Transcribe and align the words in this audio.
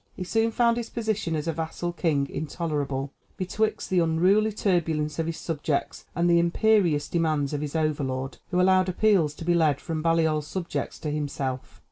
He 0.15 0.23
soon 0.23 0.49
found 0.49 0.77
his 0.77 0.89
position 0.89 1.35
as 1.35 1.47
a 1.47 1.53
vassal 1.53 1.93
king 1.93 2.27
intolerable, 2.27 3.13
betwixt 3.37 3.91
the 3.91 3.99
unruly 3.99 4.51
turbulence 4.51 5.19
of 5.19 5.27
his 5.27 5.37
subjects 5.37 6.07
and 6.15 6.27
the 6.27 6.39
imperious 6.39 7.07
demands 7.07 7.53
of 7.53 7.61
his 7.61 7.75
overlord, 7.75 8.39
who 8.49 8.59
allowed 8.59 8.89
appeals 8.89 9.35
to 9.35 9.45
be 9.45 9.53
led 9.53 9.79
from 9.79 10.01
Baliol's 10.01 10.47
subjects 10.47 10.97
to 11.01 11.11
himself. 11.11 11.79